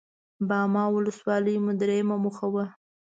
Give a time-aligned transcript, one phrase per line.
[0.47, 2.65] باما ولسوالي مو درېيمه موخه وه.